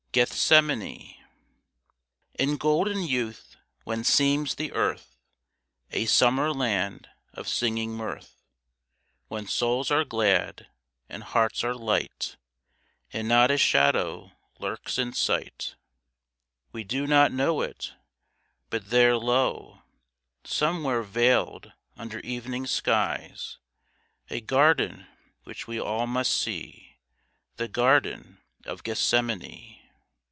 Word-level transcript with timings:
GETHSEMANE 0.13 1.13
In 2.37 2.57
golden 2.57 3.01
youth 3.01 3.55
when 3.85 4.03
seems 4.03 4.55
the 4.55 4.73
earth 4.73 5.15
A 5.91 6.03
Summer 6.05 6.51
land 6.53 7.07
of 7.33 7.47
singing 7.47 7.95
mirth, 7.95 8.43
When 9.29 9.47
souls 9.47 9.89
are 9.89 10.03
glad 10.03 10.67
and 11.07 11.23
hearts 11.23 11.63
are 11.63 11.73
light, 11.73 12.35
And 13.13 13.29
not 13.29 13.51
a 13.51 13.57
shadow 13.57 14.33
lurks 14.59 14.97
in 14.97 15.13
sight, 15.13 15.75
We 16.73 16.83
do 16.83 17.07
not 17.07 17.31
know 17.31 17.61
it, 17.61 17.93
but 18.69 18.89
there 18.89 19.15
lieu 19.15 19.81
Somewhere 20.43 21.03
veiled 21.03 21.71
under 21.95 22.19
evening 22.19 22.67
skies 22.67 23.59
A 24.29 24.41
garden 24.41 25.07
which 25.45 25.67
we 25.67 25.79
all 25.79 26.05
must 26.05 26.35
see— 26.35 26.97
The 27.55 27.69
garden 27.69 28.39
of 28.65 28.83
Gethsemane. 28.83 29.77